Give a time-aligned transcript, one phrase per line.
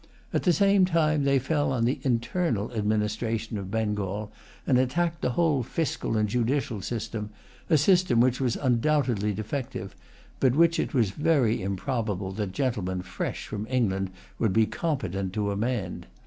[0.33, 4.31] At the same time, they fell on the internal administration of Bengal,
[4.65, 7.29] and attacked the whole fiscal and judicial system,
[7.69, 9.95] a system which was undoubtedly defective,
[10.39, 14.09] but which it was very improbable that gentlemen fresh from England
[14.39, 16.07] would be competent to amend.